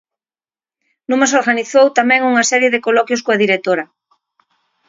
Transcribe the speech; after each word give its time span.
Numax 1.11 1.31
organizou 1.41 1.85
tamén 1.99 2.21
unha 2.31 2.47
serie 2.51 2.73
de 2.73 2.83
coloquios 2.87 3.23
coa 3.25 3.41
directora. 3.43 3.85